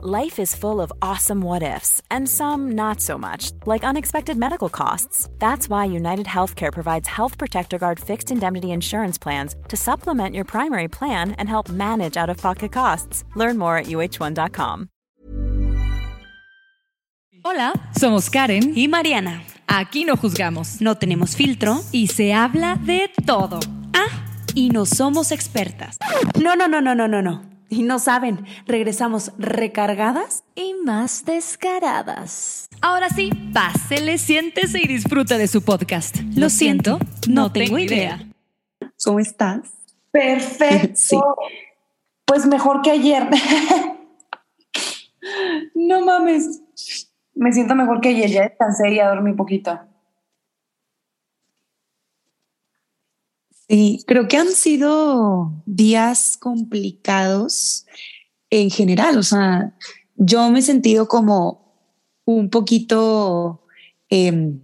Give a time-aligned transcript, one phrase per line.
[0.00, 4.68] Life is full of awesome what ifs, and some not so much, like unexpected medical
[4.68, 5.28] costs.
[5.40, 10.44] That's why United Healthcare provides Health Protector Guard fixed indemnity insurance plans to supplement your
[10.44, 13.24] primary plan and help manage out of pocket costs.
[13.34, 14.88] Learn more at uh1.com.
[17.42, 19.42] Hola, somos Karen y Mariana.
[19.66, 23.58] Aquí no juzgamos, no tenemos filtro y se habla de todo.
[23.94, 24.06] Ah,
[24.54, 25.98] y no somos expertas.
[26.40, 27.47] No, no, no, no, no, no, no.
[27.70, 32.68] Y no saben, regresamos recargadas y más descaradas.
[32.80, 36.16] Ahora sí, pásele, siéntese y disfruta de su podcast.
[36.34, 38.26] Lo, siento, no, tengo idea.
[39.04, 39.60] ¿Cómo estás?
[40.10, 40.88] Perfecto.
[40.94, 41.16] Sí.
[42.24, 43.26] Pues mejor que ayer.
[45.74, 46.60] no mames.
[47.34, 48.28] Me siento mejor que ayer.
[48.28, 49.80] Ya descansé y ya dormí poquito.
[53.68, 57.86] Sí, creo que han sido días complicados
[58.50, 59.18] en general.
[59.18, 59.74] O sea,
[60.16, 61.74] yo me he sentido como
[62.24, 63.62] un poquito,
[64.10, 64.54] eh,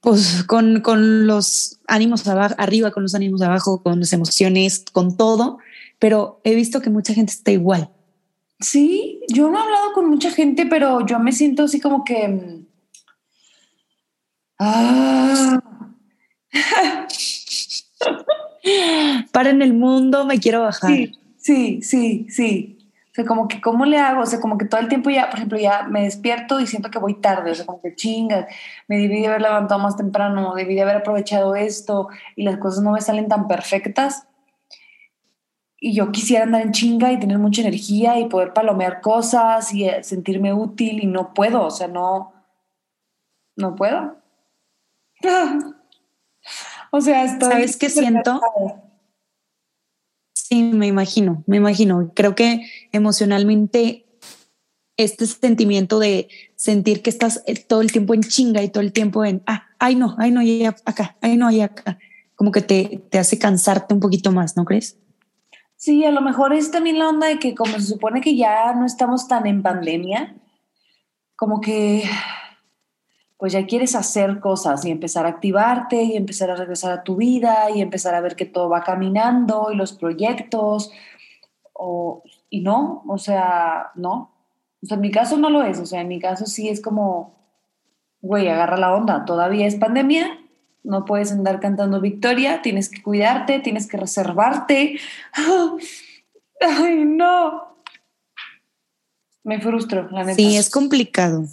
[0.00, 5.58] pues con, con, los ánimos arriba, con los ánimos abajo, con las emociones, con todo,
[5.98, 7.90] pero he visto que mucha gente está igual.
[8.60, 12.28] Sí, yo no he hablado con mucha gente, pero yo me siento así como que...
[12.28, 12.66] mm,
[14.58, 15.60] Ah,
[19.32, 20.90] Para en el mundo, me quiero bajar.
[20.90, 22.72] sí, sí, sí, sí.
[23.10, 24.20] O sea, como que, ¿cómo le hago?
[24.20, 26.90] O sea, como que todo el tiempo ya, por ejemplo, ya me despierto y siento
[26.90, 27.50] que voy tarde.
[27.50, 28.46] O sea, como que chingas,
[28.88, 32.84] me debí de haber levantado más temprano, debí de haber aprovechado esto y las cosas
[32.84, 34.26] no me salen tan perfectas.
[35.80, 39.88] Y yo quisiera andar en chinga y tener mucha energía y poder palomear cosas y
[39.88, 41.64] eh, sentirme útil y no puedo.
[41.64, 42.34] O sea, no,
[43.56, 44.16] no puedo.
[46.96, 48.40] O sea, estoy ¿Sabes qué siento?
[50.32, 52.10] Sí, me imagino, me imagino.
[52.14, 54.06] Creo que emocionalmente
[54.96, 58.94] este sentimiento de sentir que estás eh, todo el tiempo en chinga y todo el
[58.94, 61.98] tiempo en, ah, ay no, ay no, ya acá, ay no, ya acá,
[62.34, 64.98] como que te, te hace cansarte un poquito más, ¿no crees?
[65.76, 68.72] Sí, a lo mejor es también la onda de que como se supone que ya
[68.72, 70.34] no estamos tan en pandemia,
[71.36, 72.04] como que
[73.38, 77.16] pues ya quieres hacer cosas y empezar a activarte y empezar a regresar a tu
[77.16, 80.90] vida y empezar a ver que todo va caminando y los proyectos,
[81.72, 84.32] o, y no, o sea, no.
[84.82, 86.80] O sea, en mi caso no lo es, o sea, en mi caso sí es
[86.80, 87.34] como,
[88.22, 90.38] güey, agarra la onda, todavía es pandemia,
[90.82, 94.98] no puedes andar cantando victoria, tienes que cuidarte, tienes que reservarte.
[96.60, 97.76] Ay, no.
[99.42, 100.36] Me frustro, la neta.
[100.36, 101.44] Sí, es complicado.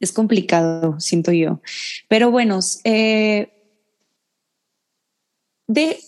[0.00, 1.60] Es complicado, siento yo.
[2.08, 3.52] Pero bueno, eh,
[5.66, 5.98] de,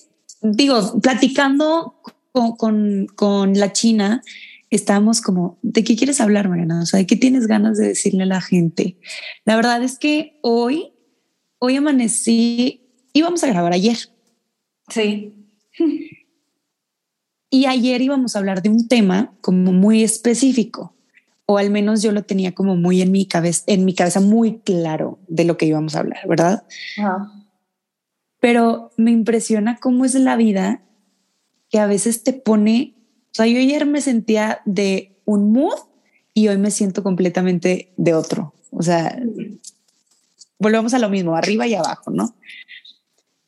[0.41, 2.01] digo, platicando
[2.33, 4.23] con, con, con la China,
[4.71, 6.83] estábamos como, ¿de qué quieres hablar, Mariana?
[6.83, 8.97] O sea, ¿de qué tienes ganas de decirle a la gente?
[9.45, 10.95] La verdad es que hoy,
[11.59, 13.99] hoy amanecí, íbamos a grabar ayer.
[14.89, 15.35] Sí.
[17.55, 20.92] Y ayer íbamos a hablar de un tema como muy específico,
[21.47, 24.59] o al menos yo lo tenía como muy en mi cabeza, en mi cabeza muy
[24.61, 26.65] claro de lo que íbamos a hablar, ¿verdad?
[26.99, 27.31] Ajá.
[28.41, 30.83] Pero me impresiona cómo es la vida
[31.71, 32.95] que a veces te pone,
[33.31, 35.79] o sea, yo ayer me sentía de un mood
[36.35, 38.55] y hoy me siento completamente de otro.
[38.71, 39.19] O sea,
[40.59, 42.35] volvemos a lo mismo, arriba y abajo, ¿no?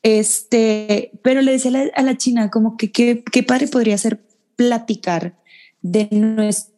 [0.01, 3.97] Este, pero le decía a la, a la china como que qué qué padre podría
[3.97, 4.23] ser
[4.55, 5.35] platicar
[5.81, 6.74] de nuestro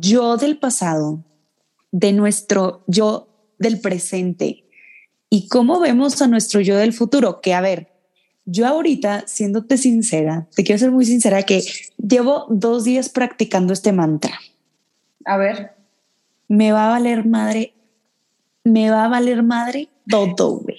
[0.00, 1.24] yo del pasado,
[1.90, 3.28] de nuestro yo
[3.58, 4.64] del presente
[5.30, 7.40] y cómo vemos a nuestro yo del futuro.
[7.40, 7.92] Que a ver,
[8.44, 11.62] yo ahorita, siéndote sincera, te quiero ser muy sincera que
[11.98, 14.38] llevo dos días practicando este mantra.
[15.24, 15.76] A ver.
[16.48, 17.74] Me va a valer madre,
[18.64, 20.78] me va a valer madre todo, güey.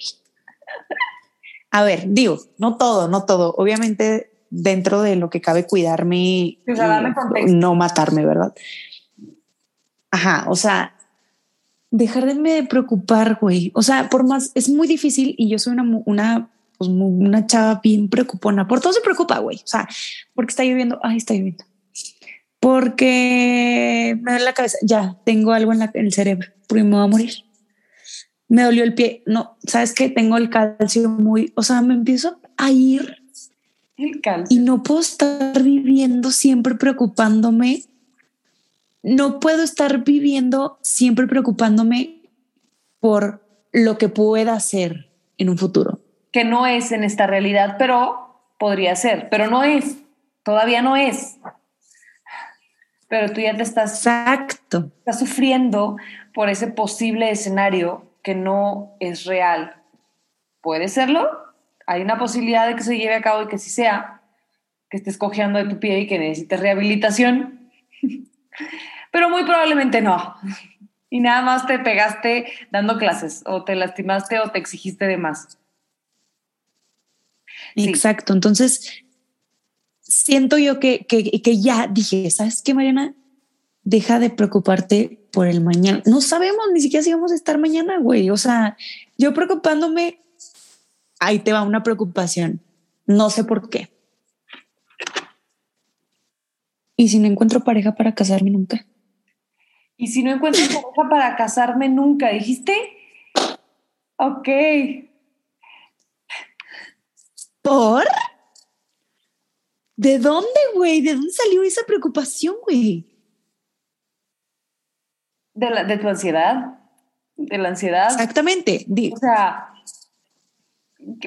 [1.70, 3.54] A ver, digo, no todo, no todo.
[3.56, 7.14] Obviamente, dentro de lo que cabe cuidarme O sea, dame
[7.46, 8.52] y no matarme, ¿verdad?
[10.10, 10.94] Ajá, o sea,
[11.90, 13.70] dejarme de preocupar, güey.
[13.74, 17.80] O sea, por más, es muy difícil y yo soy una, una, pues, una chava
[17.82, 18.66] bien preocupona.
[18.66, 19.58] Por todo se preocupa, güey.
[19.58, 19.88] O sea,
[20.34, 21.64] porque está lloviendo, ay, está lloviendo.
[22.58, 26.90] Porque me duele la cabeza, ya tengo algo en, la- en el cerebro, porque me
[26.96, 27.32] voy a morir.
[28.48, 32.40] Me dolió el pie, no, sabes que tengo el calcio muy, o sea, me empiezo
[32.56, 33.19] a ir
[34.00, 37.84] El y no puedo estar viviendo siempre preocupándome.
[39.02, 42.22] No puedo estar viviendo siempre preocupándome
[42.98, 46.00] por lo que pueda hacer en un futuro.
[46.32, 49.28] Que no es en esta realidad, pero podría ser.
[49.30, 49.98] Pero no es.
[50.44, 51.36] Todavía no es.
[53.08, 54.92] pero tú ya te estás, Exacto.
[55.00, 55.96] estás sufriendo
[56.32, 59.82] por ese posible escenario que no es real.
[60.62, 61.49] ¿Puede serlo?
[61.90, 64.22] Hay una posibilidad de que se lleve a cabo y que sí sea,
[64.88, 67.68] que estés cojeando de tu pie y que necesites rehabilitación,
[69.10, 70.36] pero muy probablemente no.
[71.08, 75.58] Y nada más te pegaste dando clases o te lastimaste o te exigiste de más.
[77.74, 77.88] Sí.
[77.88, 78.34] Exacto.
[78.34, 79.02] Entonces,
[80.00, 83.16] siento yo que, que, que ya dije, ¿sabes qué, Mariana?
[83.82, 86.04] Deja de preocuparte por el mañana.
[86.06, 88.30] No sabemos ni siquiera si vamos a estar mañana, güey.
[88.30, 88.76] O sea,
[89.18, 90.20] yo preocupándome,
[91.20, 92.60] ahí te va una preocupación.
[93.06, 93.90] No sé por qué.
[96.96, 98.84] ¿Y si no encuentro pareja para casarme nunca?
[99.96, 102.74] Y si no encuentro pareja para casarme nunca, ¿dijiste?
[104.16, 104.48] Ok.
[107.62, 108.04] ¿Por?
[109.96, 111.02] ¿De dónde, güey?
[111.02, 113.06] ¿De dónde salió esa preocupación, güey?
[115.54, 116.80] De, la, de tu ansiedad.
[117.36, 118.10] De la ansiedad.
[118.10, 118.86] Exactamente.
[119.12, 119.69] O sea,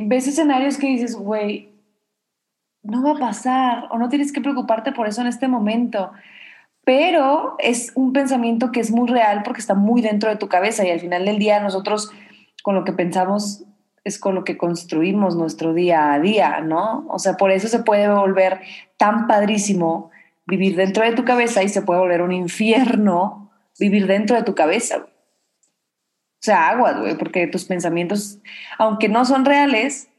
[0.01, 1.69] ves escenarios que dices, güey,
[2.83, 6.11] no va a pasar o no tienes que preocuparte por eso en este momento.
[6.85, 10.85] Pero es un pensamiento que es muy real porque está muy dentro de tu cabeza
[10.85, 12.11] y al final del día nosotros
[12.61, 13.63] con lo que pensamos
[14.03, 17.05] es con lo que construimos nuestro día a día, ¿no?
[17.07, 18.59] O sea, por eso se puede volver
[18.97, 20.11] tan padrísimo
[20.45, 23.49] vivir dentro de tu cabeza y se puede volver un infierno
[23.79, 25.05] vivir dentro de tu cabeza.
[26.43, 28.39] O sea, aguas, güey, porque tus pensamientos,
[28.77, 30.09] aunque no son reales,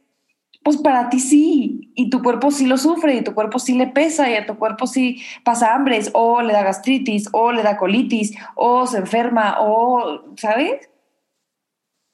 [0.63, 3.89] pues para ti sí, y tu cuerpo sí lo sufre, y tu cuerpo sí le
[3.89, 7.77] pesa, y a tu cuerpo sí pasa hambres, o le da gastritis, o le da
[7.77, 10.89] colitis, o se enferma, o, ¿sabes?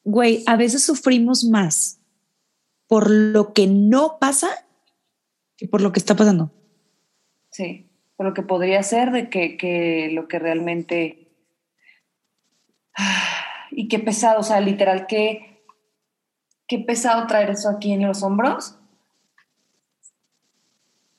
[0.02, 2.00] Güey, a veces sufrimos más
[2.88, 4.48] por lo que no pasa
[5.56, 6.50] que por lo que está pasando.
[7.52, 11.28] Sí, por lo que podría ser de que, que lo que realmente...
[13.70, 15.62] Y qué pesado, o sea, literal, qué,
[16.66, 18.76] qué pesado traer eso aquí en los hombros.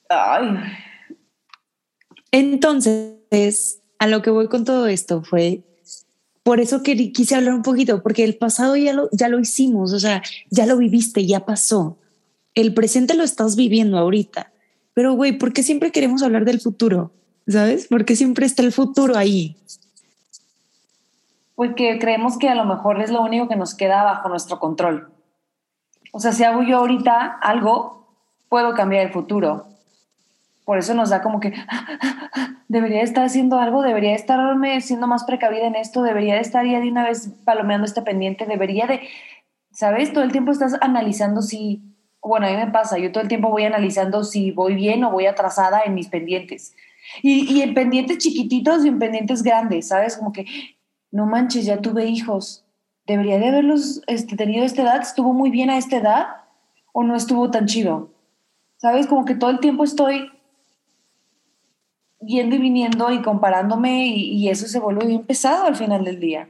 [0.08, 0.58] Ay.
[2.30, 5.62] Entonces, a lo que voy con todo esto fue,
[6.42, 9.92] por eso que quise hablar un poquito, porque el pasado ya lo, ya lo hicimos,
[9.92, 11.98] o sea, ya lo viviste, ya pasó.
[12.54, 14.52] El presente lo estás viviendo ahorita.
[14.94, 17.12] Pero, güey, ¿por qué siempre queremos hablar del futuro?
[17.46, 17.86] ¿Sabes?
[17.86, 19.56] ¿Por qué siempre está el futuro ahí?
[21.54, 25.12] Porque creemos que a lo mejor es lo único que nos queda bajo nuestro control.
[26.12, 28.06] O sea, si hago yo ahorita algo,
[28.48, 29.66] puedo cambiar el futuro.
[30.64, 31.54] Por eso nos da como que
[32.68, 36.80] debería estar haciendo algo, debería estarme siendo más precavida en esto, debería de estar ya
[36.80, 39.00] de una vez palomeando este pendiente, debería de,
[39.72, 40.12] ¿sabes?
[40.12, 41.82] Todo el tiempo estás analizando si,
[42.20, 45.10] bueno, a mí me pasa, yo todo el tiempo voy analizando si voy bien o
[45.10, 46.74] voy atrasada en mis pendientes.
[47.22, 50.16] Y, y en pendientes chiquititos y en pendientes grandes, ¿sabes?
[50.16, 50.44] Como que,
[51.12, 52.64] no manches, ya tuve hijos,
[53.06, 56.26] debería de haberlos este, tenido esta edad, estuvo muy bien a esta edad
[56.92, 58.10] o no estuvo tan chido.
[58.78, 59.06] ¿Sabes?
[59.06, 60.28] Como que todo el tiempo estoy
[62.20, 66.18] yendo y viniendo y comparándome y, y, eso se vuelve bien pesado al final del
[66.18, 66.48] día.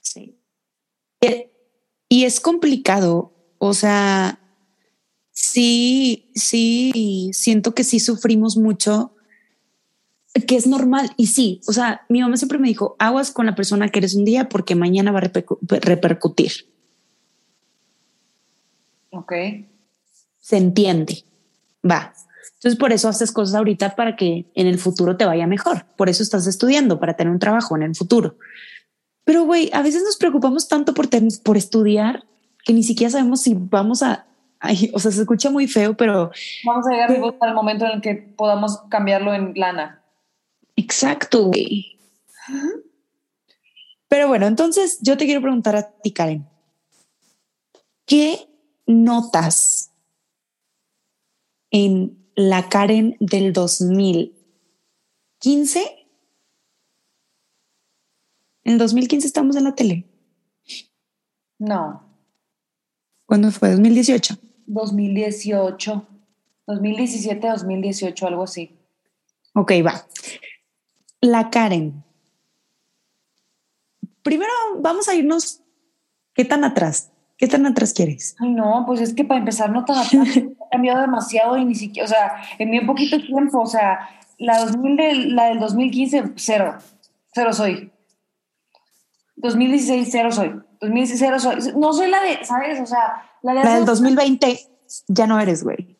[0.00, 0.38] Sí.
[2.12, 4.38] Y es complicado, o sea,
[5.30, 9.14] sí, sí, siento que sí sufrimos mucho,
[10.46, 11.10] que es normal.
[11.16, 14.14] Y sí, o sea, mi mamá siempre me dijo, aguas con la persona que eres
[14.14, 16.52] un día porque mañana va a repercu repercutir.
[19.10, 19.32] Ok.
[20.40, 21.24] Se entiende.
[21.88, 22.14] Va.
[22.54, 25.84] Entonces, por eso haces cosas ahorita para que en el futuro te vaya mejor.
[25.96, 28.36] Por eso estás estudiando, para tener un trabajo en el futuro.
[29.24, 31.08] Pero, güey, a veces nos preocupamos tanto por,
[31.42, 32.24] por estudiar
[32.64, 34.26] que ni siquiera sabemos si vamos a...
[34.60, 36.30] Ay, o sea, se escucha muy feo, pero...
[36.64, 40.01] Vamos a llegar al momento en el que podamos cambiarlo en lana.
[40.76, 41.98] Exacto, güey.
[44.08, 46.46] Pero bueno, entonces yo te quiero preguntar a ti, Karen.
[48.04, 48.48] ¿Qué
[48.86, 49.92] notas
[51.70, 56.02] en la Karen del 2015?
[58.64, 60.06] En el 2015 estamos en la tele.
[61.58, 62.02] No.
[63.26, 63.70] ¿Cuándo fue?
[63.70, 64.36] 2018.
[64.66, 66.06] 2018.
[66.66, 68.78] 2017, 2018, algo así.
[69.54, 70.06] Ok, va.
[71.22, 72.04] La Karen.
[74.22, 75.62] Primero vamos a irnos.
[76.34, 77.12] ¿Qué tan atrás?
[77.38, 78.34] ¿Qué tan atrás quieres?
[78.40, 80.36] Ay, no, pues es que para empezar no tan atrás.
[80.36, 84.00] ha cambiado demasiado y ni siquiera, o sea, en muy poquito tiempo, o sea,
[84.38, 86.76] la, 2000 de, la del 2015, cero.
[87.32, 87.92] Cero soy.
[89.36, 90.60] 2016, cero soy.
[90.80, 91.72] 2016, cero soy.
[91.76, 92.80] No soy la de, ¿sabes?
[92.80, 94.58] O sea, la, de la del 2020
[95.06, 95.96] ya no eres, güey.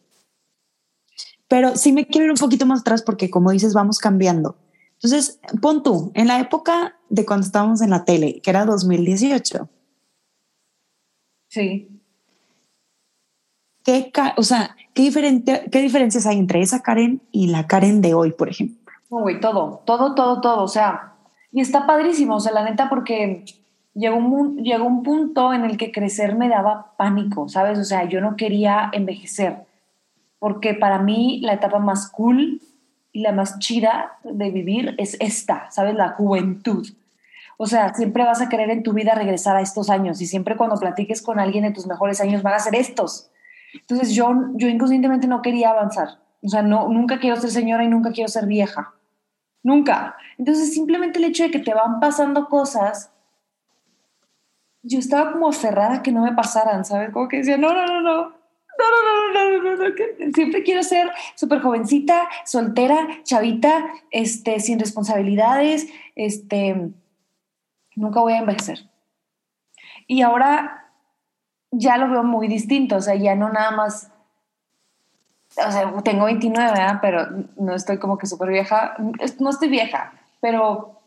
[1.47, 4.57] Pero sí me quiero ir un poquito más atrás porque, como dices, vamos cambiando.
[5.03, 9.69] Entonces, pon tú, en la época de cuando estábamos en la tele, que era 2018.
[11.49, 12.01] Sí.
[13.85, 18.15] ¿Qué, o sea, ¿qué, diferente, ¿qué diferencias hay entre esa Karen y la Karen de
[18.15, 18.93] hoy, por ejemplo?
[19.11, 20.63] Güey, todo, todo, todo, todo.
[20.63, 21.15] O sea,
[21.51, 23.45] y está padrísimo, o sea, la neta, porque
[23.95, 27.77] llegó un, llegó un punto en el que crecer me daba pánico, ¿sabes?
[27.81, 29.67] O sea, yo no quería envejecer,
[30.39, 32.61] porque para mí la etapa más cool
[33.13, 35.95] y la más chida de vivir es esta, ¿sabes?
[35.95, 36.87] La juventud.
[37.59, 40.57] O sea, siempre vas a querer en tu vida regresar a estos años y siempre
[40.57, 43.31] cuando platiques con alguien de tus mejores años van a ser estos.
[43.75, 46.19] Entonces yo, yo inconscientemente no quería avanzar.
[46.43, 48.95] O sea, no, nunca quiero ser señora y nunca quiero ser vieja.
[49.63, 50.17] Nunca.
[50.39, 53.13] Entonces simplemente el hecho de que te van pasando cosas,
[54.83, 57.11] yo estaba como aferrada a que no me pasaran, ¿sabes?
[57.11, 58.42] Como que decía, no, no, no, no.
[58.83, 65.89] No, no, no, no, no, siempre quiero ser súper jovencita, soltera, chavita, este, sin responsabilidades,
[66.17, 66.91] este,
[67.95, 68.89] nunca voy a envejecer.
[70.07, 70.91] Y ahora
[71.71, 74.11] ya lo veo muy distinto, o sea, ya no nada más,
[75.57, 78.97] o sea, tengo 29, pero no estoy como que súper vieja,
[79.39, 81.02] no estoy vieja, pero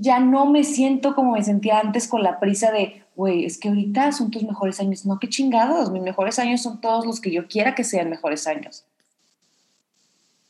[0.00, 3.68] ya no me siento como me sentía antes con la prisa de, güey, es que
[3.68, 5.04] ahorita son tus mejores años.
[5.06, 8.46] No, qué chingados, mis mejores años son todos los que yo quiera que sean mejores
[8.46, 8.84] años.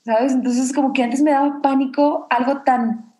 [0.04, 0.32] ¿Sabes?
[0.32, 3.12] Entonces como que antes me daba pánico algo tan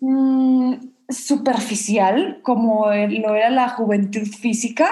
[0.00, 0.74] mm,
[1.08, 4.90] superficial como lo era la juventud física.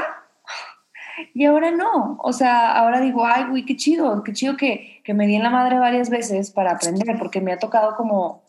[1.32, 5.14] Y ahora no, o sea, ahora digo, ay, güey, qué chido, qué chido que, que
[5.14, 8.43] me di en la madre varias veces para aprender, porque me ha tocado como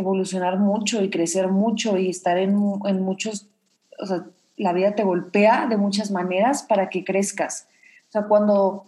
[0.00, 3.46] evolucionar mucho y crecer mucho y estar en, en muchos,
[3.98, 4.24] o sea,
[4.56, 7.66] la vida te golpea de muchas maneras para que crezcas.
[8.08, 8.84] O sea, cuando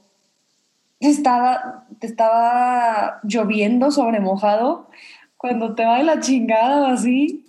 [1.00, 4.88] estaba, te estaba lloviendo sobre mojado,
[5.36, 7.46] cuando te va de la chingada o así,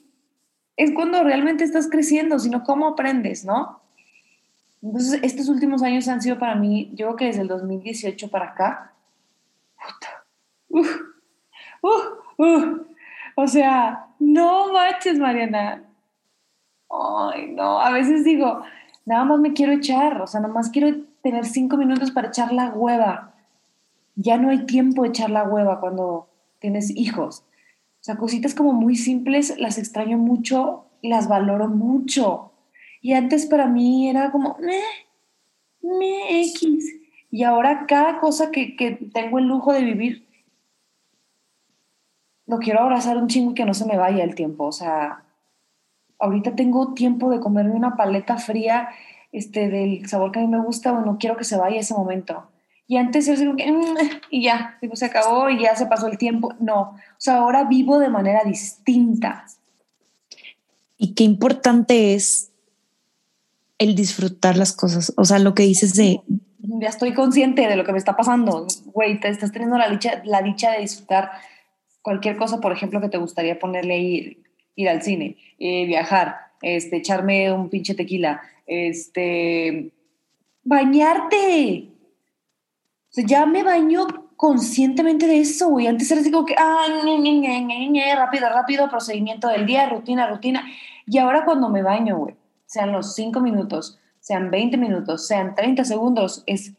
[0.77, 3.81] es cuando realmente estás creciendo, sino cómo aprendes, ¿no?
[4.81, 8.45] Entonces, estos últimos años han sido para mí, yo creo que desde el 2018 para
[8.47, 8.93] acá,
[9.77, 10.25] puta,
[10.69, 10.85] uh,
[11.81, 12.85] uh, uh,
[13.35, 15.83] o sea, no manches, Mariana.
[16.89, 18.61] Ay, no, a veces digo,
[19.05, 22.53] nada más me quiero echar, o sea, nada más quiero tener cinco minutos para echar
[22.53, 23.33] la hueva.
[24.15, 26.27] Ya no hay tiempo de echar la hueva cuando
[26.59, 27.43] tienes hijos.
[28.01, 32.51] O sea, cositas como muy simples, las extraño mucho, las valoro mucho.
[33.01, 34.79] Y antes para mí era como, me,
[35.81, 36.85] me X.
[37.31, 40.27] Y ahora cada cosa que, que tengo el lujo de vivir,
[42.45, 44.65] lo quiero abrazar un chingo y que no se me vaya el tiempo.
[44.65, 45.23] O sea,
[46.19, 48.89] ahorita tengo tiempo de comerme una paleta fría
[49.31, 52.47] este, del sabor que a mí me gusta, bueno, quiero que se vaya ese momento.
[52.87, 53.97] Y antes era como que, mm",
[54.29, 56.53] y ya, se acabó y ya se pasó el tiempo.
[56.59, 59.45] No, o sea, ahora vivo de manera distinta.
[60.97, 62.51] Y qué importante es
[63.77, 65.13] el disfrutar las cosas.
[65.17, 66.21] O sea, lo que dices de...
[66.59, 68.67] Ya estoy consciente de lo que me está pasando.
[68.85, 71.31] Güey, te estás teniendo la dicha, la dicha de disfrutar
[72.03, 74.43] cualquier cosa, por ejemplo, que te gustaría ponerle ir,
[74.75, 79.91] ir al cine, eh, viajar, este, echarme un pinche tequila, este,
[80.63, 81.89] bañarte.
[83.15, 85.87] Ya me baño conscientemente de eso, güey.
[85.87, 86.85] Antes era así como que, ah,
[88.17, 90.65] rápido, rápido, procedimiento del día, rutina, rutina.
[91.05, 95.85] Y ahora cuando me baño, güey, sean los cinco minutos, sean 20 minutos, sean 30
[95.85, 96.73] segundos, es,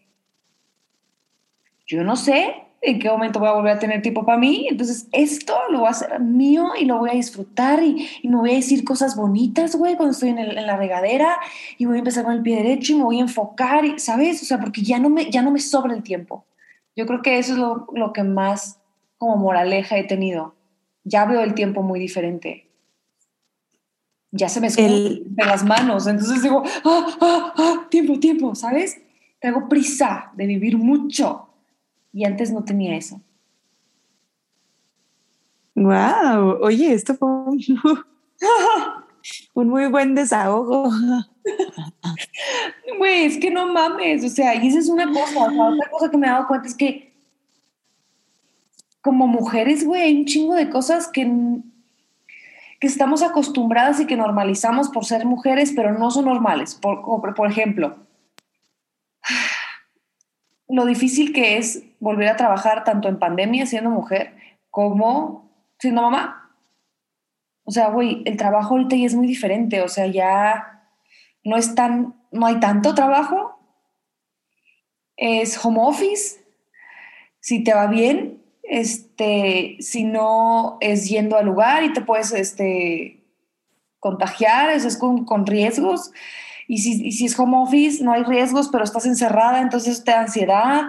[1.87, 4.67] yo no sé, en qué momento voy a volver a tener tiempo para mí.
[4.69, 8.53] Entonces, esto lo voy a hacer mío y lo voy a disfrutar y, me voy
[8.53, 11.39] a decir cosas bonitas, güey, cuando estoy en, la regadera
[11.79, 14.43] y voy a empezar con el pie derecho y me voy a enfocar, y, ¿sabes?
[14.43, 16.45] O sea, porque ya no me, ya no me sobra el tiempo.
[16.95, 18.79] Yo creo que eso es lo, lo que más
[19.17, 20.55] como moraleja he tenido.
[21.05, 22.69] Ya veo el tiempo muy diferente.
[24.31, 26.07] Ya se me escupen las manos.
[26.07, 29.01] Entonces digo, ah, ah, ah, tiempo, tiempo, ¿sabes?
[29.41, 31.54] Tengo prisa de vivir mucho
[32.15, 33.21] y antes no tenía eso.
[35.75, 37.59] Wow, oye, esto fue un,
[39.69, 40.91] muy buen desahogo.
[42.97, 46.17] Güey, es que no mames, o sea, y esa es una cosa, otra cosa que
[46.17, 47.13] me he dado cuenta es que
[49.03, 51.31] como mujeres, güey, hay un chingo de cosas que,
[52.81, 56.77] que estamos acostumbradas y que normalizamos por ser mujeres, pero no son normales.
[56.77, 57.03] Por,
[57.35, 57.99] por ejemplo,
[60.69, 64.35] lo difícil que es volver a trabajar tanto en pandemia siendo mujer
[64.71, 66.57] como siendo mamá.
[67.65, 70.89] O sea, güey, el trabajo ahorita ya es muy diferente, o sea, ya
[71.45, 73.59] no es tan, no hay tanto trabajo,
[75.17, 76.45] es home office,
[77.41, 83.23] si te va bien, este, si no es yendo al lugar y te puedes este,
[83.99, 86.13] contagiar, eso es con, con riesgos.
[86.69, 90.13] Y si, y si, es home office, no hay riesgos, pero estás encerrada, entonces te
[90.13, 90.83] da ansiedad.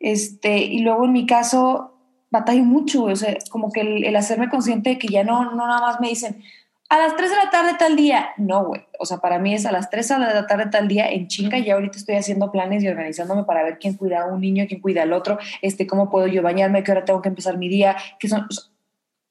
[0.00, 1.94] Este, y luego en mi caso,
[2.30, 5.66] batallo mucho, o sea, como que el, el, hacerme consciente de que ya no, no
[5.66, 6.42] nada más me dicen,
[6.88, 8.28] a las 3 de la tarde tal día.
[8.36, 8.82] No, güey.
[8.98, 11.58] O sea, para mí es a las 3 de la tarde tal día en chinga.
[11.58, 14.80] Y ahorita estoy haciendo planes y organizándome para ver quién cuida a un niño, quién
[14.80, 17.96] cuida al otro, este, cómo puedo yo bañarme, qué hora tengo que empezar mi día,
[18.18, 18.46] que son...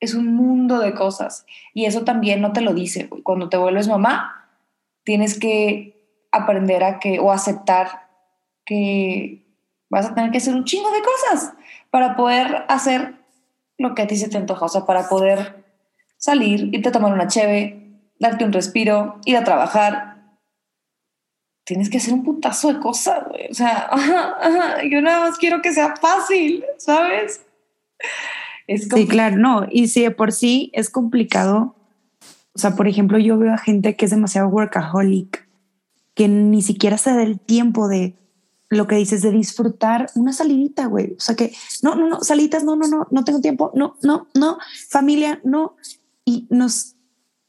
[0.02, 1.46] Es un mundo de cosas.
[1.74, 3.10] Y eso también no te lo dice.
[3.24, 4.45] Cuando te vuelves mamá,
[5.06, 5.96] tienes que
[6.32, 8.10] aprender a que, o aceptar
[8.66, 9.46] que
[9.90, 11.54] vas a tener que hacer un chingo de cosas
[11.92, 13.16] para poder hacer
[13.78, 14.66] lo que a ti se te antoja.
[14.66, 15.64] O sea, para poder
[16.18, 20.16] salir, irte a tomar una cheve, darte un respiro, ir a trabajar.
[21.64, 23.48] Tienes que hacer un putazo de cosas, güey.
[23.50, 23.90] O sea,
[24.92, 27.46] yo nada más quiero que sea fácil, ¿sabes?
[28.68, 29.68] Es sí, claro, no.
[29.70, 31.76] Y si de por sí es complicado,
[32.56, 35.46] o sea, por ejemplo, yo veo a gente que es demasiado workaholic,
[36.14, 38.16] que ni siquiera se da el tiempo de
[38.70, 41.14] lo que dices, de disfrutar una salidita, güey.
[41.18, 44.28] O sea, que no, no, no, salitas, no, no, no, no tengo tiempo, no, no,
[44.34, 44.58] no,
[44.90, 45.76] familia, no
[46.24, 46.96] y nos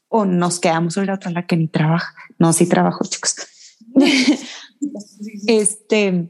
[0.09, 2.13] o nos quedamos sobre la otra la que ni trabaja.
[2.37, 3.35] No, sí trabajo, chicos.
[5.47, 6.29] este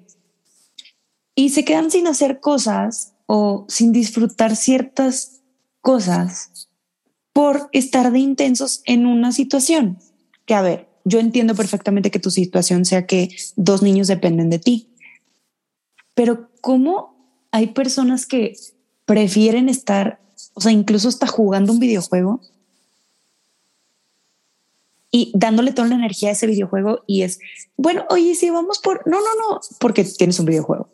[1.36, 5.42] y se quedan sin hacer cosas o sin disfrutar ciertas
[5.82, 6.52] cosas
[7.38, 10.00] por estar de intensos en una situación.
[10.48, 14.58] Que a ver, yo entiendo perfectamente que tu situación sea que dos niños dependen de
[14.58, 14.90] ti,
[16.16, 18.56] pero ¿cómo hay personas que
[19.06, 20.20] prefieren estar
[20.56, 22.42] o sea, incluso está jugando un videojuego
[25.12, 27.38] y dándole toda la energía a ese videojuego y es,
[27.76, 30.90] bueno, oye, si vamos por, no, no, no, porque tienes un videojuego,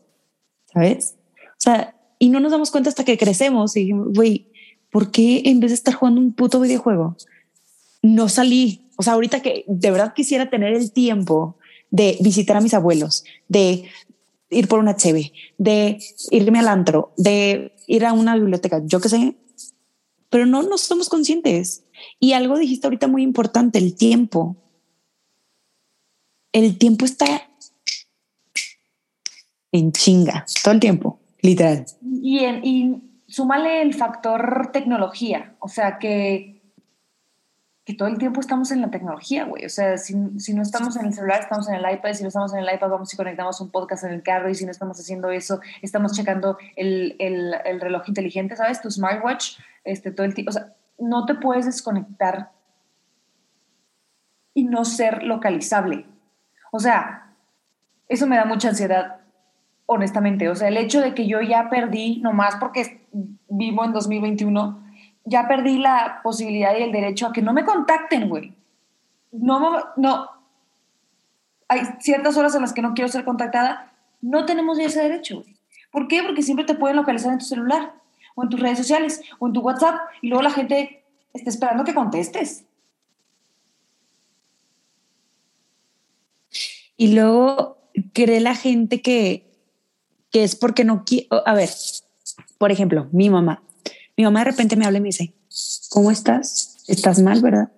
[0.74, 1.16] ¿sabes?
[1.36, 4.52] O sea, y no nos damos cuenta hasta que crecemos y güey,
[4.94, 7.18] ¿por qué en vez de estar jugando un puto videojuego,
[8.04, 8.86] no salí?
[8.96, 11.58] O sea, ahorita que de verdad quisiera tener el tiempo
[11.90, 13.86] de visitar a mis abuelos, de
[14.52, 15.98] ir por una cheve, de
[16.30, 19.36] irme al antro, de ir a una biblioteca, yo qué sé,
[20.30, 21.84] pero no nos somos conscientes.
[22.20, 24.58] Y algo dijiste ahorita muy importante, el tiempo.
[26.52, 27.50] El tiempo está
[29.72, 31.88] en chinga, todo el tiempo, literal.
[32.22, 36.62] Y, en, y súmale el factor tecnología, o sea que,
[37.84, 39.66] que todo el tiempo estamos en la tecnología, güey.
[39.66, 42.28] O sea, si, si, no estamos en el celular, estamos en el iPad, si no
[42.28, 44.72] estamos en el iPad, vamos y conectamos un podcast en el carro, y si no
[44.72, 48.82] estamos haciendo eso, estamos checando el, el, el reloj inteligente, ¿sabes?
[48.82, 50.52] Tu smartwatch este, todo el tiempo.
[50.52, 52.52] O sea, no te puedes desconectar
[54.54, 56.06] y no ser localizable.
[56.72, 57.34] O sea,
[58.08, 59.22] eso me da mucha ansiedad,
[59.88, 60.50] honestamente.
[60.50, 63.03] O sea, el hecho de que yo ya perdí, nomás porque
[63.50, 64.84] vivo en 2021,
[65.26, 68.54] ya perdí la posibilidad y el derecho a que no me contacten, güey.
[69.32, 70.30] No, no.
[71.68, 73.94] Hay ciertas horas en las que no quiero ser contactada.
[74.22, 75.56] No tenemos ese derecho, güey.
[75.92, 76.24] ¿Por qué?
[76.24, 77.94] Porque siempre te pueden localizar en tu celular
[78.36, 81.84] o en tus redes sociales o en tu WhatsApp y luego la gente está esperando
[81.84, 82.66] que contestes.
[86.98, 87.78] Y luego
[88.14, 89.52] cree la gente que,
[90.32, 91.28] que es porque no quiere.
[91.46, 91.70] A ver,
[92.58, 93.64] por ejemplo, mi mamá.
[94.16, 95.34] Mi mamá de repente me habla y me dice,
[95.90, 96.78] ¿cómo estás?
[96.88, 97.72] ¿Estás mal, verdad?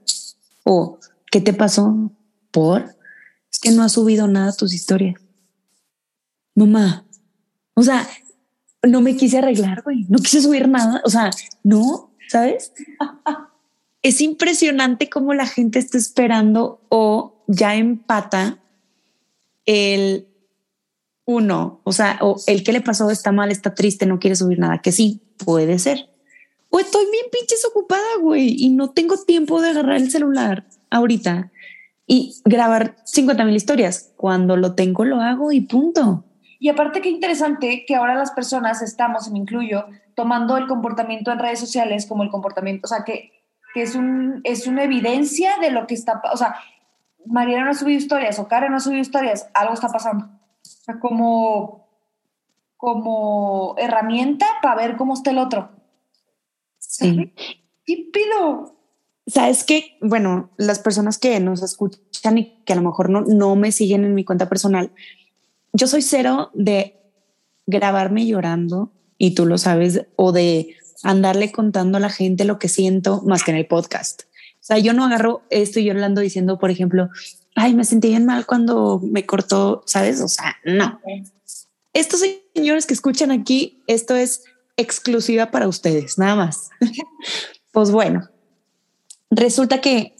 [0.63, 0.99] O,
[1.31, 2.11] ¿qué te pasó?
[2.51, 2.95] ¿Por?
[3.51, 5.15] Es que no has subido nada a tus historias.
[6.55, 7.05] Mamá,
[7.73, 8.07] o sea,
[8.83, 11.31] no me quise arreglar, güey, no quise subir nada, o sea,
[11.63, 12.71] no, ¿sabes?
[14.01, 18.59] es impresionante cómo la gente está esperando o ya empata
[19.65, 20.27] el
[21.25, 24.59] uno, o sea, o el que le pasó está mal, está triste, no quiere subir
[24.59, 26.09] nada, que sí, puede ser.
[26.69, 31.51] O estoy bien pinches ocupada, güey, y no tengo tiempo de agarrar el celular ahorita
[32.05, 34.13] y grabar 50 mil historias.
[34.17, 36.25] Cuando lo tengo, lo hago y punto.
[36.59, 39.85] Y aparte qué interesante que ahora las personas estamos, me incluyo,
[40.15, 43.31] tomando el comportamiento en redes sociales como el comportamiento, o sea, que,
[43.73, 46.55] que es, un, es una evidencia de lo que está, o sea,
[47.25, 50.29] Mariana no ha subido historias o Karen no ha subido historias, algo está pasando.
[50.65, 51.87] Sea, como,
[52.77, 55.71] como herramienta para ver cómo está el otro.
[56.79, 57.33] Sí.
[57.85, 58.75] ¿Qué pido?
[59.27, 63.55] Sabes que, bueno, las personas que nos escuchan y que a lo mejor no, no
[63.55, 64.91] me siguen en mi cuenta personal,
[65.73, 66.95] yo soy cero de
[67.65, 72.67] grabarme llorando y tú lo sabes, o de andarle contando a la gente lo que
[72.67, 74.23] siento más que en el podcast.
[74.55, 77.09] O sea, yo no agarro esto y yo hablando diciendo, por ejemplo,
[77.55, 80.21] ay, me sentí bien mal cuando me cortó, ¿sabes?
[80.21, 80.99] O sea, no.
[81.93, 82.21] Estos
[82.53, 84.43] señores que escuchan aquí, esto es
[84.77, 86.69] exclusiva para ustedes, nada más.
[87.71, 88.29] pues bueno,
[89.31, 90.15] resulta que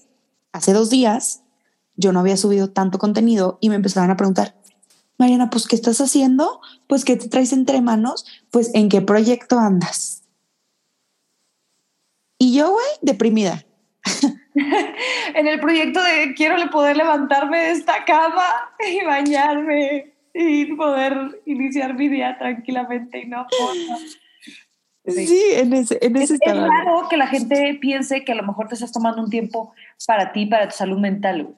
[0.54, 1.42] hace dos días
[1.98, 4.56] yo no había subido tanto contenido y me empezaron a preguntar,
[5.18, 6.62] Mariana, pues ¿qué estás haciendo?
[6.88, 8.26] Pues ¿qué te traes entre manos?
[8.52, 10.24] Pues ¿en qué proyecto andas?
[12.38, 13.66] Y yo, güey, deprimida.
[15.36, 18.46] en el proyecto de quiero poder levantarme de esta cama
[18.90, 23.46] y bañarme y poder iniciar mi día tranquilamente y no
[25.08, 28.44] Sí, en ese, en ese es, es raro que la gente piense que a lo
[28.44, 29.74] mejor te estás tomando un tiempo
[30.08, 31.56] para ti, para tu salud mental.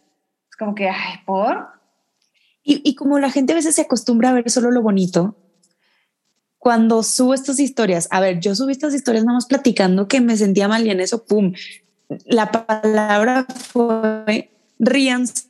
[0.49, 1.67] Es como que, ay, ¿por?
[2.61, 5.37] Y, y como la gente a veces se acostumbra a ver solo lo bonito,
[6.57, 10.35] cuando subo estas historias, a ver, yo subí estas historias nada más platicando que me
[10.35, 11.53] sentía mal y en eso, pum,
[12.25, 15.47] la palabra fue ríanse.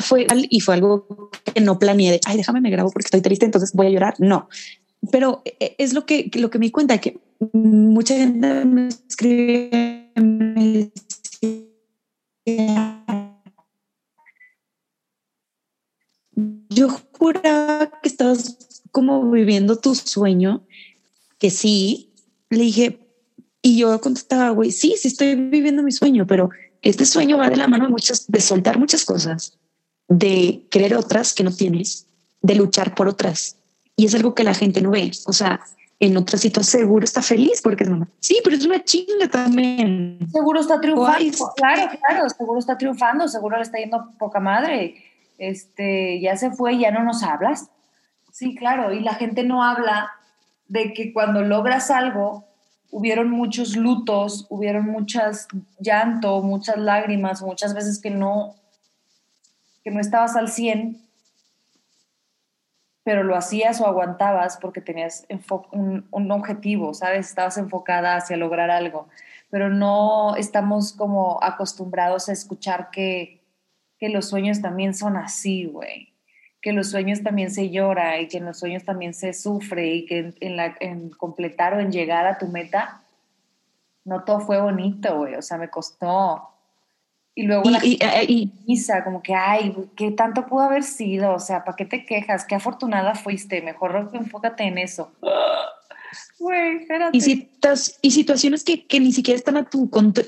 [0.00, 3.46] Fue y fue algo que no planeé de, ay, déjame me grabo porque estoy triste,
[3.46, 4.14] entonces voy a llorar.
[4.18, 4.48] No,
[5.10, 7.18] pero e, es lo que, lo que me di cuenta que
[7.52, 10.12] mucha gente me escribe,
[16.70, 18.67] yo juraba que estabas
[18.98, 20.62] como viviendo tu sueño,
[21.38, 22.10] que sí,
[22.50, 22.98] le dije,
[23.62, 26.50] y yo contestaba, güey, sí, sí estoy viviendo mi sueño, pero
[26.82, 29.56] este sueño va de la mano de muchas, de soltar muchas cosas,
[30.08, 32.08] de querer otras que no tienes,
[32.42, 33.54] de luchar por otras.
[33.94, 35.12] Y es algo que la gente no ve.
[35.26, 35.60] O sea,
[36.00, 38.08] en otra situación seguro está feliz porque es mamá.
[38.18, 40.18] Sí, pero es una chinga también.
[40.32, 41.52] Seguro está triunfando.
[41.54, 45.04] Claro, claro, seguro está triunfando, seguro le está yendo poca madre.
[45.38, 47.70] Este, ya se fue, ya no nos hablas.
[48.38, 50.12] Sí, claro, y la gente no habla
[50.68, 52.44] de que cuando logras algo,
[52.88, 55.48] hubieron muchos lutos, hubieron muchas
[55.80, 58.54] llanto, muchas lágrimas, muchas veces que no,
[59.82, 61.02] que no estabas al 100,
[63.02, 65.26] pero lo hacías o aguantabas porque tenías
[65.72, 67.30] un, un, objetivo, ¿sabes?
[67.30, 69.08] Estabas enfocada hacia lograr algo,
[69.50, 73.42] pero no estamos como acostumbrados a escuchar que,
[73.98, 76.07] que los sueños también son así, güey
[76.68, 80.04] que los sueños también se llora y que en los sueños también se sufre y
[80.04, 83.00] que en, la, en completar o en llegar a tu meta,
[84.04, 86.46] no todo fue bonito, güey, o sea, me costó.
[87.34, 87.98] Y luego la y,
[88.66, 91.32] y, como que, ay, ¿qué tanto pudo haber sido?
[91.32, 92.44] O sea, ¿para qué te quejas?
[92.44, 95.10] Qué afortunada fuiste, mejor enfócate en eso.
[96.38, 96.86] Güey.
[97.12, 97.48] Y,
[98.00, 100.26] y situaciones que, que, ni siquiera están a tu control,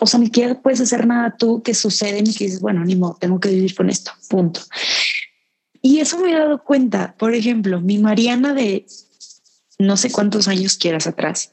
[0.00, 2.96] o sea, ni siquiera puedes hacer nada tú que suceden y que dices, bueno, ni
[2.96, 4.60] modo, tengo que vivir con esto, punto.
[5.82, 8.86] Y eso me he dado cuenta, por ejemplo, mi Mariana de
[9.78, 11.52] no sé cuántos años quieras atrás,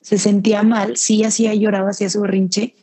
[0.00, 2.74] se sentía mal, sí hacía lloraba, hacía su rinche,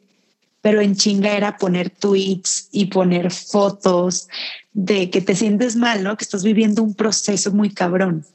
[0.62, 4.28] pero en chinga era poner tweets y poner fotos
[4.73, 6.17] de que te sientes mal, ¿no?
[6.17, 8.25] Que estás viviendo un proceso muy cabrón.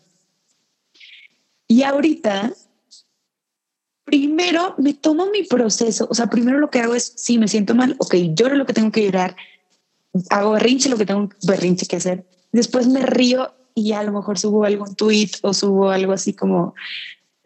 [1.69, 2.53] Y ahorita,
[4.05, 7.77] primero me tomo mi proceso, o sea, primero lo que hago es, si me siento
[7.77, 9.37] mal, ok, lloro lo que tengo que llorar,
[10.31, 12.27] hago berrinche lo que tengo berrinche que hacer.
[12.53, 16.75] Después me río y a lo mejor subo algún tweet o subo algo así como,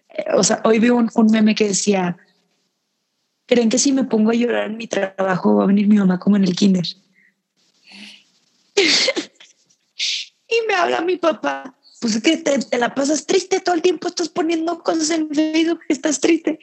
[0.08, 2.16] eh, o sea, hoy vi un, un, meme que decía,
[3.46, 6.18] ¿creen que si me pongo a llorar en mi trabajo va a venir mi mamá
[6.18, 6.86] como en el kinder?
[8.76, 13.82] y me habla mi papá, pues es que te, te, la pasas triste todo el
[13.82, 16.58] tiempo, estás poniendo cosas en Facebook estás triste.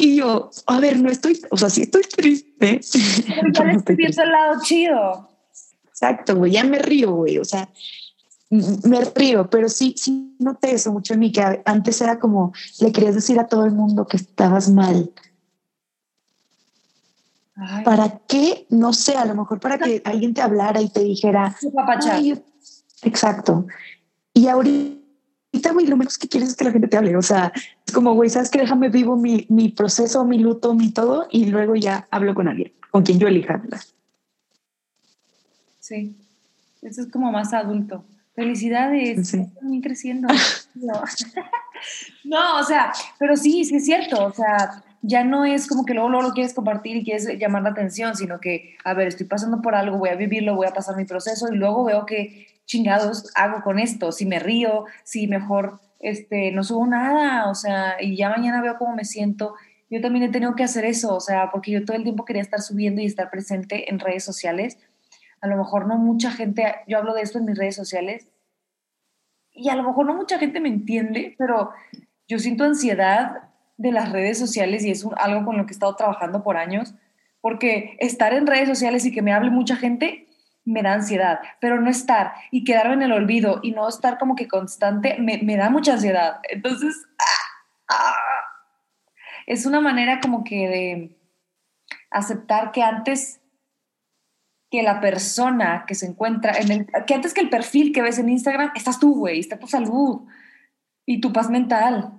[0.00, 2.80] Y yo, a ver, no estoy, o sea, sí estoy triste.
[3.52, 5.28] Pero estoy viendo el lado chido.
[5.88, 7.68] Exacto, güey, ya me río, güey, o sea,
[8.50, 12.92] me río, pero sí, sí noté eso mucho en mí, que antes era como, le
[12.92, 15.10] querías decir a todo el mundo que estabas mal.
[17.84, 18.66] ¿Para qué?
[18.70, 21.56] No sé, a lo mejor para que alguien te hablara y te dijera.
[23.02, 23.66] Exacto.
[24.32, 24.97] Y ahorita,
[25.52, 27.16] güey, lo menos que quieres es que la gente te hable.
[27.16, 27.52] O sea,
[27.86, 31.46] es como, güey, sabes que déjame vivo mi, mi proceso, mi luto, mi todo, y
[31.46, 33.80] luego ya hablo con alguien, con quien yo elija hablar.
[35.80, 36.16] Sí,
[36.82, 38.04] eso es como más adulto.
[38.34, 39.38] Felicidades, sí.
[39.38, 40.28] están creciendo.
[40.74, 40.92] no.
[42.24, 44.26] no, o sea, pero sí, sí es cierto.
[44.26, 47.62] O sea, ya no es como que luego, luego lo quieres compartir y quieres llamar
[47.62, 50.74] la atención, sino que, a ver, estoy pasando por algo, voy a vivirlo, voy a
[50.74, 55.26] pasar mi proceso y luego veo que chingados hago con esto, si me río, si
[55.26, 59.54] mejor este, no subo nada, o sea, y ya mañana veo cómo me siento.
[59.90, 62.42] Yo también he tenido que hacer eso, o sea, porque yo todo el tiempo quería
[62.42, 64.78] estar subiendo y estar presente en redes sociales.
[65.40, 68.28] A lo mejor no mucha gente, yo hablo de esto en mis redes sociales,
[69.50, 71.70] y a lo mejor no mucha gente me entiende, pero
[72.28, 75.96] yo siento ansiedad de las redes sociales y es algo con lo que he estado
[75.96, 76.94] trabajando por años,
[77.40, 80.28] porque estar en redes sociales y que me hable mucha gente
[80.68, 84.36] me da ansiedad, pero no estar y quedarme en el olvido y no estar como
[84.36, 86.40] que constante me, me da mucha ansiedad.
[86.50, 88.14] Entonces, ah, ah,
[89.46, 91.18] es una manera como que de
[92.10, 93.40] aceptar que antes
[94.70, 98.18] que la persona que se encuentra en el, que antes que el perfil que ves
[98.18, 100.26] en Instagram, estás tú, güey, está tu salud
[101.06, 102.12] y tu paz mental.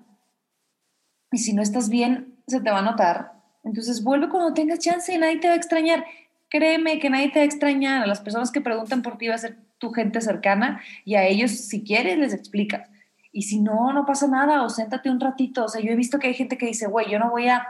[1.31, 3.33] Y si no estás bien, se te va a notar.
[3.63, 6.03] Entonces vuelve cuando tengas chance y nadie te va a extrañar.
[6.49, 8.07] Créeme que nadie te va a extrañar.
[8.07, 11.51] Las personas que preguntan por ti va a ser tu gente cercana y a ellos,
[11.51, 12.89] si quieres, les explicas.
[13.31, 15.65] Y si no, no pasa nada, o séntate un ratito.
[15.65, 17.67] O sea, yo he visto que hay gente que dice, güey, yo no voy a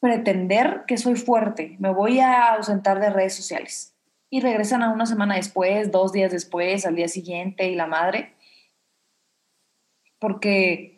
[0.00, 3.94] pretender que soy fuerte, me voy a ausentar de redes sociales.
[4.30, 8.34] Y regresan a una semana después, dos días después, al día siguiente y la madre.
[10.18, 10.97] Porque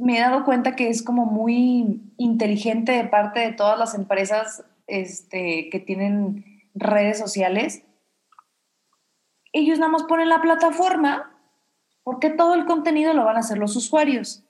[0.00, 4.64] me he dado cuenta que es como muy inteligente de parte de todas las empresas
[4.86, 7.82] este, que tienen redes sociales.
[9.52, 11.36] Ellos nada más ponen la plataforma
[12.02, 14.44] porque todo el contenido lo van a hacer los usuarios.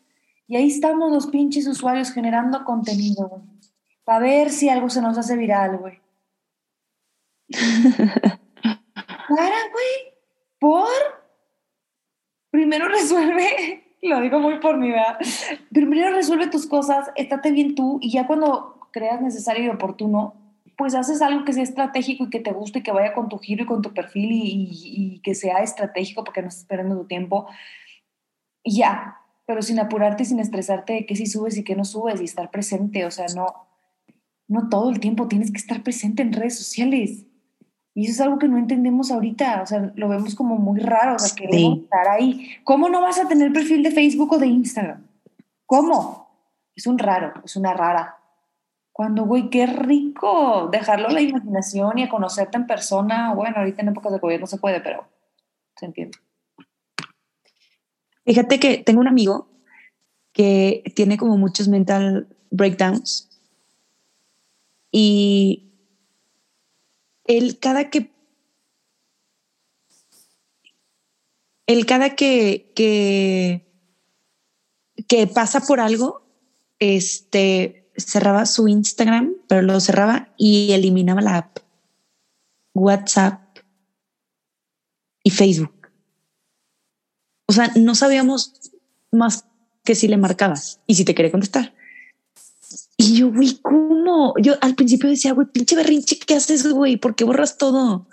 [0.47, 3.43] Y ahí estamos los pinches usuarios generando contenido, güey.
[4.05, 6.01] Para ver si algo se nos hace viral, güey.
[9.29, 10.15] Para, güey.
[10.59, 10.89] Por.
[12.51, 15.19] Primero resuelve, lo digo muy por mi edad.
[15.73, 20.35] Primero resuelve tus cosas, estate bien tú y ya cuando creas necesario y oportuno,
[20.77, 23.39] pues haces algo que sea estratégico y que te guste y que vaya con tu
[23.39, 27.47] giro y con tu perfil y, que sea estratégico porque no estés perdiendo tu tiempo.
[28.65, 32.25] Ya, pero sin apurarte sin estresarte de qué sí subes y qué no subes y
[32.25, 33.05] estar presente.
[33.05, 33.67] O sea, no,
[34.49, 37.27] no todo el tiempo tienes que estar presente en redes sociales.
[37.95, 41.17] Y eso es algo que no entendemos ahorita, o sea, lo vemos como muy raro,
[41.17, 42.57] o sea, queremos estar ahí.
[42.63, 45.07] ¿Cómo no vas a tener perfil de Facebook o de Instagram?
[45.67, 46.31] ¿Cómo?
[46.77, 48.17] Es un raro, es una rara.
[48.93, 53.35] Cuando, güey, qué rico dejarlo a la imaginación y a conocerte en persona.
[53.35, 55.07] Bueno, ahorita en épocas de gobierno se puede, pero
[55.77, 56.19] se entiende.
[58.25, 59.49] Fíjate que tengo un amigo
[60.33, 63.29] que tiene como muchos mental breakdowns
[64.93, 65.70] y
[67.37, 68.11] él cada que
[71.67, 73.65] él cada que, que,
[75.07, 76.27] que pasa por algo,
[76.81, 81.59] este cerraba su Instagram, pero lo cerraba y eliminaba la app,
[82.75, 83.59] WhatsApp
[85.23, 85.93] y Facebook.
[87.47, 88.73] O sea, no sabíamos
[89.13, 89.45] más
[89.85, 91.75] que si le marcabas y si te quería contestar.
[93.01, 94.35] Y yo, güey, ¿cómo?
[94.43, 96.99] Yo al principio decía, güey, pinche berrinche, ¿qué haces, güey?
[96.99, 98.07] ¿Por qué borras todo?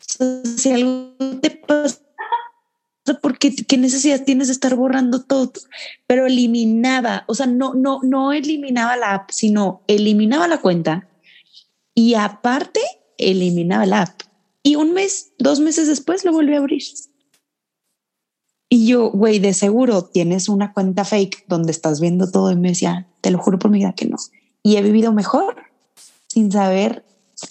[0.00, 2.00] si algo te pasa,
[3.22, 5.52] ¿por qué, qué necesidad tienes de estar borrando todo?
[6.08, 11.08] Pero eliminaba, o sea, no, no, no eliminaba la app, sino eliminaba la cuenta
[11.94, 12.80] y aparte
[13.18, 14.22] eliminaba la app.
[14.64, 16.82] Y un mes, dos meses después lo volví a abrir.
[18.68, 22.70] Y yo, güey, de seguro tienes una cuenta fake donde estás viendo todo y me
[22.70, 24.18] decía, te lo juro por mi vida que no.
[24.62, 25.56] Y he vivido mejor
[26.28, 27.04] sin saber,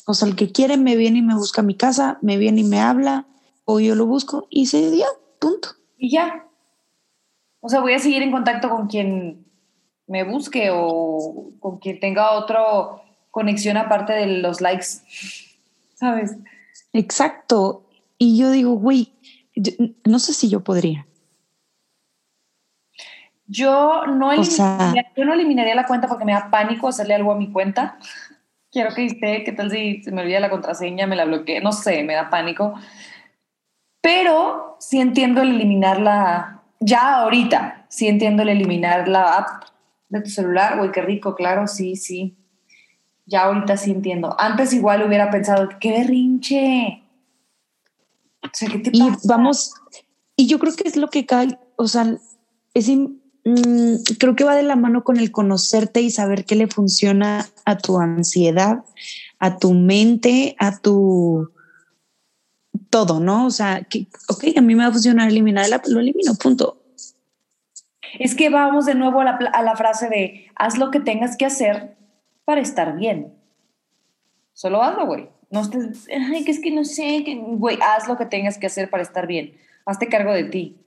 [0.06, 2.64] o sea, el que quiere me viene y me busca mi casa, me viene y
[2.64, 3.28] me habla,
[3.66, 5.06] o yo lo busco y se dio,
[5.38, 5.68] punto.
[5.98, 6.48] Y ya.
[7.60, 9.46] O sea, voy a seguir en contacto con quien
[10.08, 12.64] me busque o con quien tenga otra
[13.32, 14.86] conexión aparte de los likes,
[15.96, 16.38] ¿sabes?
[16.94, 17.84] Exacto.
[18.18, 19.12] Y yo digo, güey,
[20.06, 21.06] no sé si yo podría.
[23.48, 27.38] Yo no, eliminaría, yo no eliminaría la cuenta porque me da pánico hacerle algo a
[27.38, 27.98] mi cuenta.
[28.72, 31.62] Quiero que esté, ¿qué tal si se me olvida la contraseña, me la bloqueé?
[31.62, 32.74] No sé, me da pánico.
[34.02, 39.64] Pero sí entiendo el eliminarla, ya ahorita, sí entiendo el eliminar la app
[40.10, 40.80] de tu celular.
[40.82, 42.36] Uy, qué rico, claro, sí, sí.
[43.26, 44.36] Ya ahorita sí entiendo.
[44.40, 47.04] Antes igual hubiera pensado, qué berrinche.
[48.44, 49.74] O sea, ¿qué te y vamos,
[50.36, 52.06] y yo creo que es lo que cae, o sea,
[52.74, 52.92] es,
[53.46, 57.46] Mm, creo que va de la mano con el conocerte y saber qué le funciona
[57.64, 58.84] a tu ansiedad,
[59.40, 61.52] a tu mente, a tu
[62.90, 63.46] todo, ¿no?
[63.46, 66.82] O sea, que, ok, a mí me va a funcionar eliminar el lo elimino, punto.
[68.18, 71.38] Es que vamos de nuevo a la, a la frase de haz lo que tengas
[71.38, 71.96] que hacer
[72.46, 73.34] para estar bien.
[74.54, 75.30] Solo hazlo, güey.
[75.52, 78.90] No estés, ay, que es que no sé, güey, haz lo que tengas que hacer
[78.90, 79.56] para estar bien.
[79.86, 80.85] Hazte cargo de ti.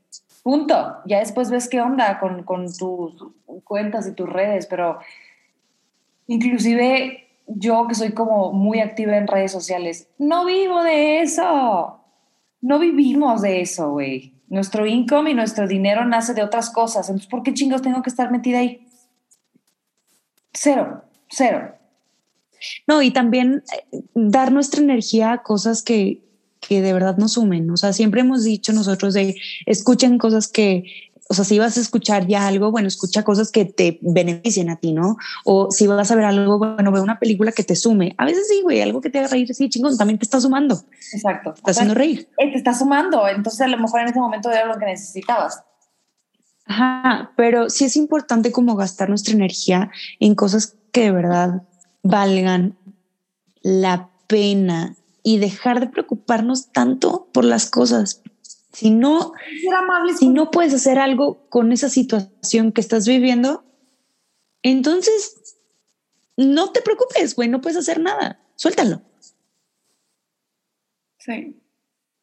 [0.49, 0.97] Punto.
[1.05, 3.23] Ya después ves qué onda con, tus
[3.65, 4.99] cuentas y tus redes, pero
[6.27, 12.01] inclusive yo que soy como muy activa en redes sociales, no vivo de eso.
[12.63, 14.37] No vivimos de eso, güey.
[14.49, 17.11] Nuestro income y nuestro dinero nace de otras cosas.
[17.11, 18.89] Entonces, ¿por qué chingos tengo que estar metida ahí?
[20.55, 21.05] Cero.
[21.29, 21.75] cero.
[22.87, 26.27] No, y también eh, dar nuestra energía a cosas que,
[26.61, 27.71] que de verdad nos sumen.
[27.71, 30.85] O sea, siempre hemos dicho nosotros de escuchen cosas que,
[31.29, 34.77] o sea, si vas a escuchar ya algo, bueno, escucha cosas que te beneficien a
[34.77, 35.17] ti, ¿no?
[35.45, 38.15] O si vas a ver algo, bueno, ve una película que te sume.
[38.17, 40.83] A veces sí, güey, algo que te haga reír, sí, chingón, también te está sumando.
[41.13, 41.55] Exacto.
[41.55, 42.29] Está haciendo reír.
[42.39, 45.63] Eh, te está sumando, entonces a lo mejor en ese momento era lo que necesitabas.
[46.65, 49.91] Ajá, pero sí es importante como gastar nuestra energía
[50.21, 51.63] en cosas que de verdad
[52.03, 52.77] valgan
[53.63, 54.95] la pena
[55.29, 58.23] y dejar de preocuparnos tanto por las cosas.
[58.73, 59.35] Si no,
[60.19, 63.63] si no puedes hacer algo con esa situación que estás viviendo,
[64.63, 65.59] entonces
[66.39, 68.41] no te preocupes, güey, no puedes hacer nada.
[68.57, 69.03] Suéltalo.
[71.19, 71.61] Sí.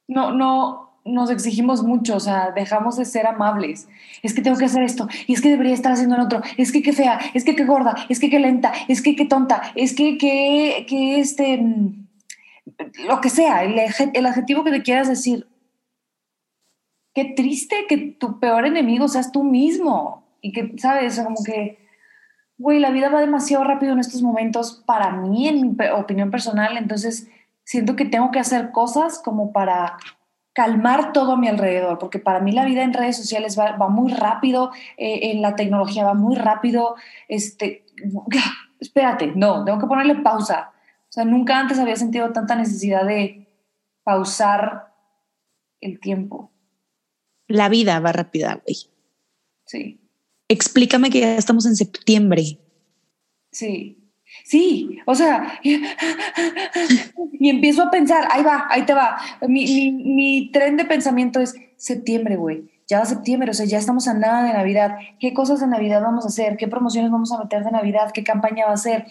[0.08, 3.88] No, no, nos exigimos mucho, o sea, dejamos de ser amables.
[4.24, 6.72] Es que tengo que hacer esto, y es que debería estar haciendo en otro, es
[6.72, 9.62] que qué fea, es que qué gorda, es que qué lenta, es que qué tonta,
[9.76, 12.05] es que qué, que este, mm,
[13.08, 15.48] lo que sea, el, adjetivo que te quieras decir.
[17.14, 21.20] Qué triste que tu peor enemigo seas tú mismo y que, ¿sabes?
[21.20, 21.80] Como que,
[22.58, 26.78] güey, la vida va demasiado rápido en estos momentos para mí, en mi opinión personal,
[26.78, 27.30] entonces
[27.64, 29.98] siento que tengo que hacer cosas como para
[30.54, 34.14] calmar todo a mi alrededor, porque para mí la vida en redes sociales va, muy
[34.14, 36.96] rápido, eh, en la tecnología va muy rápido,
[37.28, 37.86] este,
[38.80, 40.72] espérate, no, tengo que ponerle pausa.
[41.16, 43.48] O sea, nunca antes había sentido tanta necesidad de
[44.04, 44.94] pausar
[45.80, 46.52] el tiempo.
[47.48, 48.76] La vida va rápida, güey.
[49.66, 50.02] Sí.
[50.50, 52.60] Explícame que ya estamos en septiembre.
[53.50, 54.12] Sí.
[54.44, 59.18] Sí, o sea, y empiezo a pensar, ahí va, ahí te va.
[59.48, 62.70] Mi, mi, tren de pensamiento es septiembre, güey.
[62.88, 64.98] Ya va septiembre, o sea, ya estamos a nada de Navidad.
[65.22, 66.58] ¿Qué cosas de Navidad vamos a hacer?
[66.58, 68.12] ¿Qué promociones vamos a meter de Navidad?
[68.14, 69.06] ¿Qué campaña va a ser?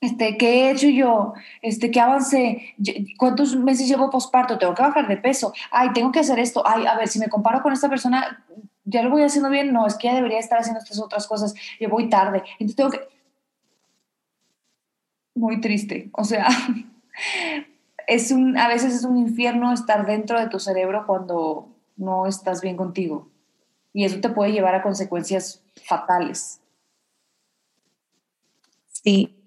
[0.00, 1.34] Este, ¿qué he hecho yo?
[1.60, 2.74] Este, ¿qué avancé?
[3.18, 4.56] ¿Cuántos meses llevo posparto?
[4.58, 5.52] Tengo que bajar de peso.
[5.72, 6.62] Ay, tengo que hacer esto.
[6.64, 8.44] Ay, a ver, si me comparo con esta persona,
[8.84, 9.72] ¿ya lo voy haciendo bien?
[9.72, 11.54] No, es que ya debería estar haciendo estas otras cosas.
[11.80, 12.44] Yo voy tarde.
[12.60, 13.00] Entonces tengo que
[15.34, 16.10] muy triste.
[16.12, 16.46] O sea,
[18.06, 22.60] es un, a veces es un infierno estar dentro de tu cerebro cuando no estás
[22.60, 23.28] bien contigo.
[23.92, 26.60] Y eso te puede llevar a consecuencias fatales.
[28.92, 29.37] Sí.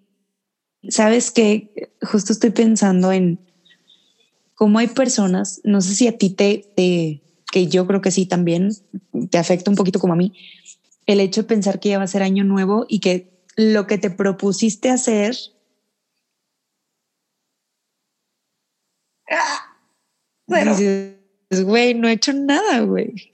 [0.90, 3.40] Sabes que justo estoy pensando en
[4.56, 8.26] cómo hay personas, no sé si a ti te, te, que yo creo que sí
[8.26, 8.72] también,
[9.30, 10.34] te afecta un poquito como a mí,
[11.06, 13.98] el hecho de pensar que ya va a ser año nuevo y que lo que
[13.98, 15.36] te propusiste hacer
[20.48, 20.76] Pero,
[21.66, 23.34] güey, no he hecho nada, güey.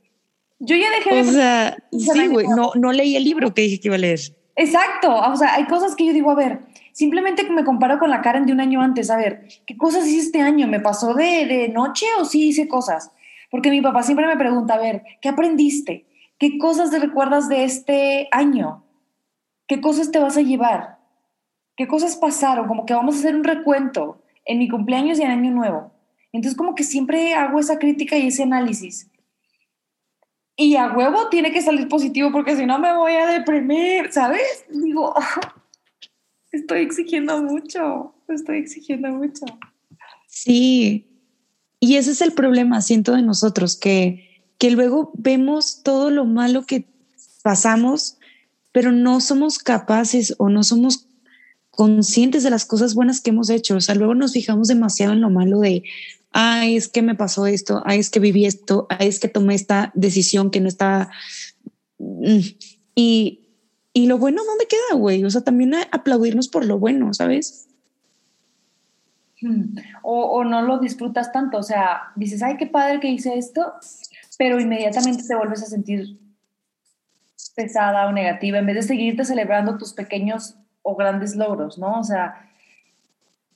[0.59, 1.21] Yo ya dejé de...
[1.21, 4.19] O sea, sí, güey, no, no leí el libro que dije que iba a leer.
[4.55, 6.59] Exacto, o sea, hay cosas que yo digo, a ver,
[6.97, 10.25] simplemente me comparo con la Karen de un año antes, a ver, ¿qué cosas hice
[10.25, 10.67] este año?
[10.67, 13.11] ¿Me pasó de, de noche o sí hice cosas?
[13.51, 16.07] Porque mi papá siempre me pregunta, a ver, ¿qué aprendiste?
[16.39, 18.83] ¿Qué cosas te recuerdas de este año?
[19.67, 20.97] ¿Qué cosas te vas a llevar?
[21.75, 22.67] ¿Qué cosas pasaron?
[22.67, 25.91] Como que vamos a hacer un recuento en mi cumpleaños y en Año Nuevo.
[26.31, 29.07] Entonces como que siempre hago esa crítica y ese análisis.
[30.55, 34.65] Y a huevo tiene que salir positivo porque si no me voy a deprimir, ¿sabes?
[34.71, 35.13] Digo,
[36.51, 39.45] estoy exigiendo mucho, estoy exigiendo mucho.
[40.27, 41.07] Sí,
[41.79, 46.65] y ese es el problema, siento, de nosotros, que, que luego vemos todo lo malo
[46.65, 46.87] que
[47.43, 48.17] pasamos,
[48.71, 51.07] pero no somos capaces o no somos
[51.71, 53.75] conscientes de las cosas buenas que hemos hecho.
[53.75, 55.83] O sea, luego nos fijamos demasiado en lo malo de,
[56.31, 59.55] ay, es que me pasó esto, ay, es que viví esto, ay, es que tomé
[59.55, 61.09] esta decisión que no está...
[61.99, 62.39] Mm,
[62.95, 63.46] y,
[63.97, 65.25] y lo bueno, ¿dónde queda, güey?
[65.25, 67.67] O sea, también aplaudirnos por lo bueno, ¿sabes?
[69.41, 69.75] Hmm.
[70.03, 73.73] O, no lo disfrutas tanto, o sea, dices, ay, qué padre que hice esto,
[74.37, 76.15] pero inmediatamente te vuelves a sentir
[77.55, 81.99] pesada o negativa, en vez de seguirte celebrando tus pequeños o grandes logros, ¿no?
[81.99, 82.47] O sea,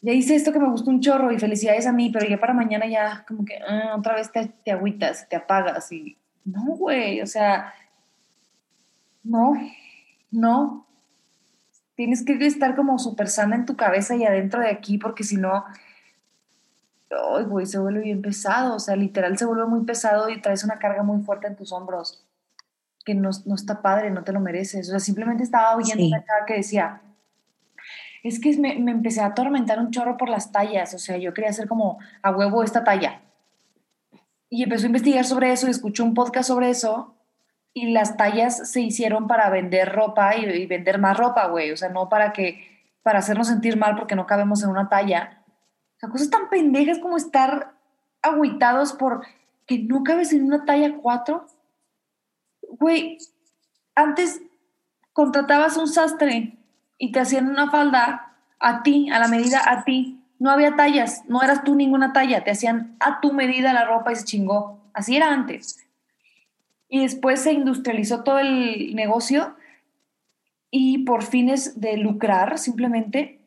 [0.01, 2.55] ya hice esto que me gustó un chorro y felicidades a mí, pero ya para
[2.55, 7.21] mañana ya como que ah, otra vez te, te agüitas, te apagas y no, güey,
[7.21, 7.75] o sea,
[9.23, 9.53] no,
[10.31, 10.87] no.
[11.95, 15.37] Tienes que estar como súper sana en tu cabeza y adentro de aquí porque si
[15.37, 15.65] no,
[17.11, 20.63] ay, güey, se vuelve bien pesado, o sea, literal se vuelve muy pesado y traes
[20.63, 22.25] una carga muy fuerte en tus hombros
[23.05, 24.87] que no, no está padre, no te lo mereces.
[24.87, 27.01] O sea, simplemente estaba oyendo una cara que decía,
[28.23, 31.33] es que me, me, empecé a atormentar un chorro por las tallas, o sea, yo
[31.33, 33.21] quería hacer como a huevo esta talla.
[34.49, 37.15] Y empezó a investigar sobre eso y escuchó un podcast sobre eso
[37.73, 41.71] y las tallas se hicieron para vender ropa y, vender más ropa, güey.
[41.71, 42.67] O sea, no para que,
[43.01, 45.43] para hacernos sentir mal porque no cabemos en una talla.
[45.95, 47.73] O sea, cosas tan pendejas como estar
[48.21, 49.25] agüitados por
[49.65, 51.47] que no cabes en una talla 4.
[52.71, 53.17] Güey,
[53.95, 54.41] antes
[55.13, 56.57] contratabas un sastre
[56.97, 60.17] y te hacían una falda a ti, a la medida a ti.
[60.39, 64.11] No había tallas, no eras tú ninguna talla, te hacían a tu medida la ropa
[64.11, 64.81] y se chingó.
[64.93, 65.80] Así era antes.
[66.93, 69.55] Y después se industrializó todo el negocio
[70.69, 73.39] y por fines de lucrar simplemente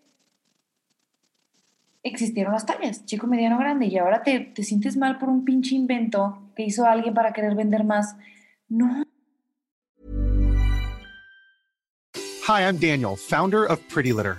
[2.03, 5.75] existieron las tallas, chico, mediano, grande, y ahora te, te sientes mal por un pinche
[5.75, 8.17] invento que hizo alguien para querer vender más.
[8.71, 9.05] No.
[12.47, 14.39] Hi, I'm Daniel, founder of Pretty Litter.